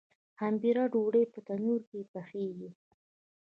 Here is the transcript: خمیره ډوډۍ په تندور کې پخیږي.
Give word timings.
خمیره 0.37 0.83
ډوډۍ 0.93 1.23
په 1.33 1.39
تندور 1.47 1.81
کې 1.89 1.99
پخیږي. 2.13 2.69